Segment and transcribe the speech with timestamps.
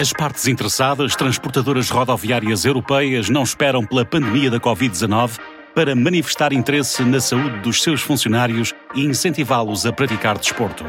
[0.00, 5.40] As partes interessadas, transportadoras rodoviárias europeias, não esperam pela pandemia da Covid-19
[5.74, 10.84] para manifestar interesse na saúde dos seus funcionários e incentivá-los a praticar desporto.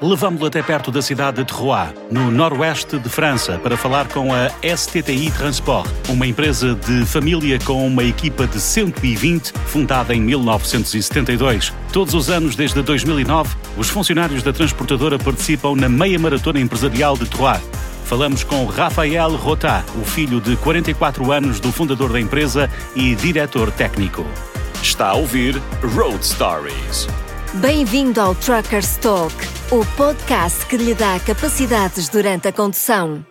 [0.00, 4.48] Levamos-lo até perto da cidade de Troyes, no noroeste de França, para falar com a
[4.74, 11.74] STTI Transport, uma empresa de família com uma equipa de 120, fundada em 1972.
[11.92, 17.26] Todos os anos, desde 2009, os funcionários da transportadora participam na meia maratona empresarial de
[17.26, 17.62] Troyes
[18.06, 23.72] falamos com Rafael Rotá, o filho de 44 anos do fundador da empresa e diretor
[23.72, 24.24] técnico.
[24.80, 27.08] Está a ouvir Road Stories.
[27.54, 29.34] Bem-vindo ao Truckers Talk,
[29.72, 33.26] o podcast que lhe dá capacidades durante a condução.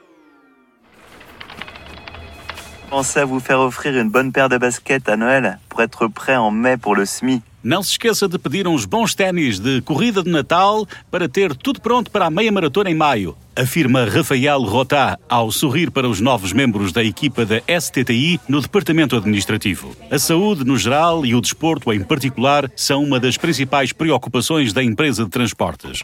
[2.89, 6.35] Pensez à vous faire offrir une bonne paire de baskets à Noël pour être prêt
[6.35, 7.41] en mai pour le SMI.
[7.65, 11.81] Não se esqueça de pedir uns bons ténis de corrida de Natal para ter tudo
[11.81, 13.35] pronto para a meia maratona em maio.
[13.55, 19.15] Afirma Rafael Rotá ao sorrir para os novos membros da equipa da STTI no departamento
[19.15, 19.98] administrativo.
[20.12, 24.84] A saúde no geral e o desporto em particular são uma das principais preocupações da
[24.84, 26.03] empresa de transportes.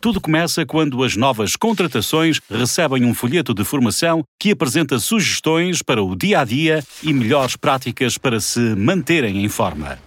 [0.00, 6.02] Tudo começa quando as novas contratações recebem um folheto de formação que apresenta sugestões para
[6.02, 9.98] o dia a dia e melhores práticas para se manterem em forma.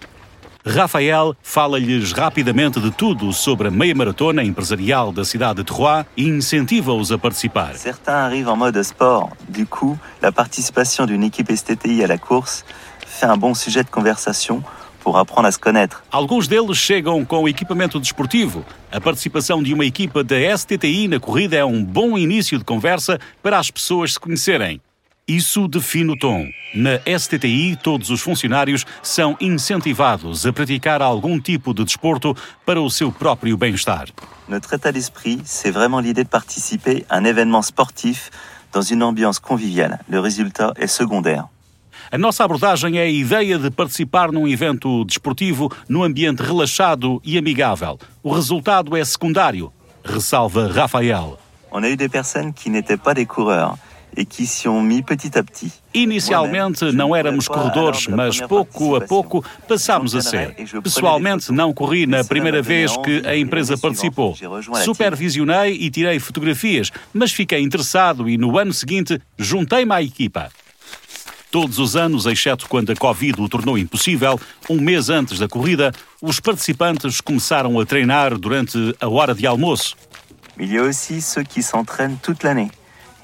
[0.68, 6.28] Rafael fala-lhes rapidamente de tudo sobre a meia maratona empresarial da cidade de Troyes e
[6.28, 7.74] incentiva-os a participar.
[7.74, 9.30] Certains arrivent en mode sport.
[9.48, 12.66] Du coup, la participation d'une équipe STTI à la course
[13.06, 14.62] fait un bon sujet de conversation
[15.00, 16.04] pour apprendre à se connaître.
[16.12, 18.62] Alguns deles chegam com equipamento desportivo.
[18.92, 23.18] A participação de uma equipa da STTI na corrida é um bom início de conversa
[23.42, 24.82] para as pessoas se conhecerem.
[25.28, 26.48] Isso define o tom.
[26.74, 32.34] Na STTI, todos os funcionários são incentivados a praticar algum tipo de desporto
[32.64, 34.06] para o seu próprio bem-estar.
[34.48, 38.30] Notre état d'esprit, c'est vraiment l'idée de participer à un événement sportif
[38.72, 39.98] dans une ambiance conviviale.
[40.08, 41.44] Le résultat est secondaire.
[42.10, 47.36] A nossa abordagem é a ideia de participar num evento desportivo num ambiente relaxado e
[47.36, 47.98] amigável.
[48.22, 49.70] O resultado é secundário,
[50.02, 51.38] ressalva Rafael.
[51.70, 53.76] On a eu des personnes qui n'étaient pas des coureurs
[54.18, 55.70] et qui s'y ont mis petit à petit.
[55.94, 60.56] Inicialmente não éramos corredores, mas pouco a pouco passámos a ser.
[60.82, 64.36] Pessoalmente não corri na primeira vez que a empresa participou.
[64.84, 70.50] Supervisionei e tirei fotografias, mas fiquei interessado e no ano seguinte juntei-me à equipa.
[71.50, 75.92] Todos os anos, exceto quando a Covid o tornou impossível, um mês antes da corrida,
[76.20, 79.96] os participantes começaram a treinar durante a hora de almoço.
[80.60, 82.70] Il y a aussi ceux qui s'entraînent toute l'année,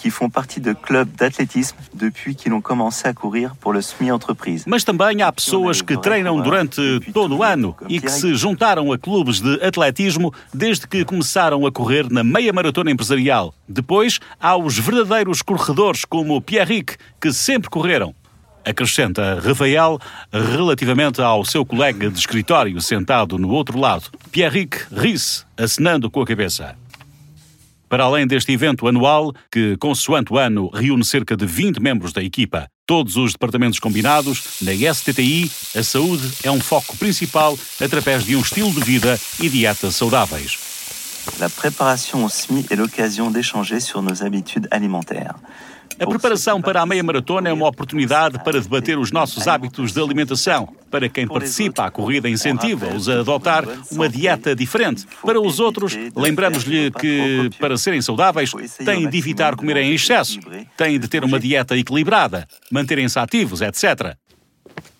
[0.04, 4.12] qui font partie de clubs d'athlétisme depuis qu'ils ont commencé à courir pour le SMI
[4.12, 4.64] entreprise.
[4.66, 8.98] Mas também há pessoas que treinam durante todo o ano e que se juntaram a
[8.98, 13.54] clubes de atletismo desde que começaram a correr na meia maratona empresarial.
[13.66, 18.14] Depois há os verdadeiros corredores como Pierrick, que sempre correram.
[18.62, 19.98] Acrescenta Rafael
[20.30, 24.10] relativamente ao seu colega de escritório sentado no outro lado.
[24.30, 26.76] Pierrick ri-se, acenando com a cabeça.
[27.88, 32.22] Para além deste evento anual, que, consoante o ano, reúne cerca de 20 membros da
[32.22, 38.36] equipa, todos os departamentos combinados, na STTI, a saúde é um foco principal através de
[38.36, 40.58] um estilo de vida e dietas saudáveis.
[41.40, 45.34] La préparation au SMI est l'occasion d'échanger sur nos habitudes alimentaires.
[45.98, 50.00] A preparação para a meia maratona é uma oportunidade para debater os nossos hábitos de
[50.00, 50.68] alimentação.
[50.90, 55.06] Para quem participa, a corrida incentiva-os a adotar uma dieta diferente.
[55.22, 58.52] Para os outros, lembramos-lhe que, para serem saudáveis,
[58.84, 60.40] têm de evitar comer em excesso,
[60.76, 64.16] têm de ter uma dieta equilibrada, manterem-se ativos, etc.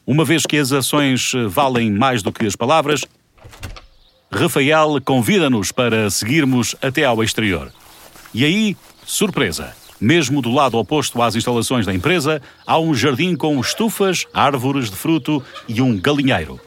[0.07, 3.03] Uma vez que as ações valem mais do que as palavras,
[4.31, 7.73] Rafael convida-nos para seguirmos até ao exterior.
[8.33, 9.84] E aí, surpresa!
[10.05, 14.97] Mesmo do lado oposto às instalações da empresa, há um jardim com estufas, árvores de
[14.97, 16.61] fruto e um galinheiro.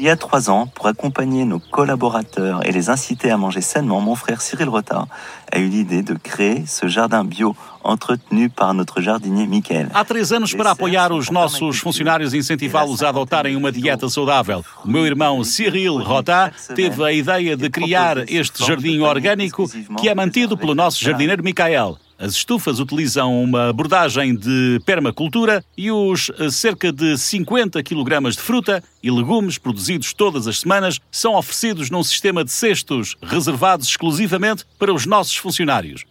[0.00, 4.00] Il y a trois ans, pour accompagner nos collaborateurs et les inciter à manger sainement,
[4.00, 5.08] mon frère Cyril Rotard
[5.52, 7.54] a eu l'idée de créer ce jardin bio
[7.84, 9.90] entretenu par notre jardinier Michael.
[9.92, 14.64] Há três anos, para apoiar os nossos funcionários e incentivá-los a adotarem uma dieta saudável,
[14.82, 20.14] o meu irmão Cyril Rotá teve a ideia de criar este jardim orgânico que é
[20.14, 21.98] mantido pelo nosso jardineiro Michael.
[22.20, 28.36] As estufas utilizam uma abordagem de permacultura e os eh, cerca de 50 kg de
[28.36, 34.66] fruta e legumes produzidos todas as semanas são oferecidos num sistema de cestos reservados exclusivamente
[34.78, 36.04] para os nossos funcionários.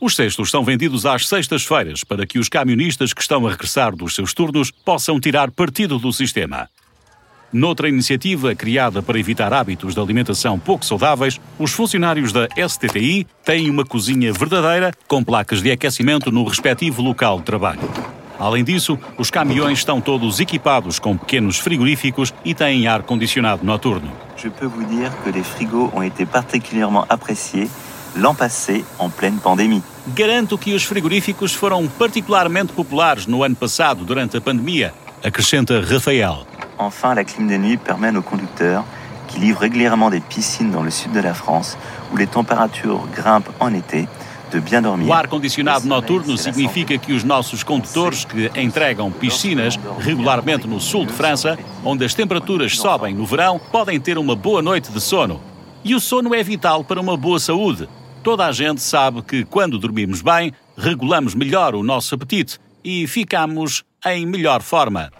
[0.00, 4.14] Os cestos são vendidos às sextas-feiras para que os camionistas que estão a regressar dos
[4.14, 6.70] seus turnos possam tirar partido do sistema.
[7.54, 13.70] Noutra iniciativa criada para evitar hábitos de alimentação pouco saudáveis, os funcionários da STTI têm
[13.70, 17.88] uma cozinha verdadeira com placas de aquecimento no respectivo local de trabalho.
[18.40, 24.10] Além disso, os caminhões estão todos equipados com pequenos frigoríficos e têm ar condicionado noturno.
[24.36, 27.70] Je peux vous dire que les frigos ont été particulièrement appréciés
[28.16, 29.80] l'an passé en pleine pandémie.
[30.08, 34.92] Garanto que os frigoríficos foram particularmente populares no ano passado durante a pandemia,
[35.22, 36.53] acrescenta Rafael.
[36.78, 38.84] Enfin, la clim de nuit permet à nos conducteurs,
[39.28, 41.76] qui livrent régulièrement des piscines dans le sud de la France,
[42.12, 44.08] où les températures grimpent en été.
[45.08, 51.12] O ar-condicionado noturno significa que os nossos condutores que entregam piscinas regularmente no sul de
[51.12, 55.40] França, onde as temperaturas sobem no verão, podem ter uma boa noite de sono.
[55.82, 57.88] E o sono é vital para uma boa saúde.
[58.22, 63.82] Toda a gente sabe que quando dormimos bem, regulamos melhor o nosso apetite e ficamos
[64.06, 65.10] em melhor forma.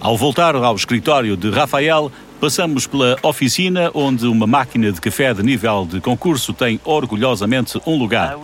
[0.00, 2.10] Ao voltar ao escritório de Rafael,
[2.40, 7.98] passamos pela oficina onde uma máquina de café de nível de concurso tem orgulhosamente um
[7.98, 8.34] lugar.
[8.34, 8.38] Ah.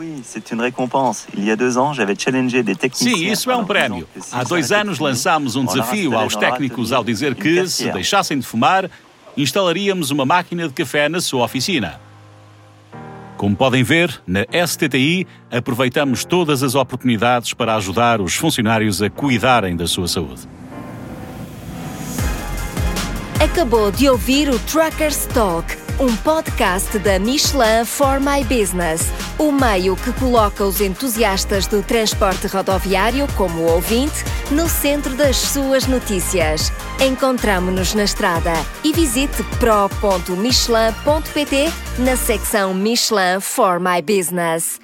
[3.17, 4.09] Sim, isso é um prémio.
[4.33, 8.91] Há dois anos lançámos um desafio aos técnicos ao dizer que, se deixassem de fumar,
[9.37, 12.01] instalaríamos uma máquina de café na sua oficina.
[13.37, 19.77] Como podem ver, na STTI aproveitamos todas as oportunidades para ajudar os funcionários a cuidarem
[19.77, 20.49] da sua saúde.
[23.45, 29.95] Acabou de ouvir o Truckers Talk, um podcast da Michelin for My Business, o meio
[29.97, 36.73] que coloca os entusiastas do transporte rodoviário, como ouvinte, no centro das suas notícias.
[36.99, 44.84] Encontramo-nos na estrada e visite pro.michelin.pt na secção Michelin for My Business.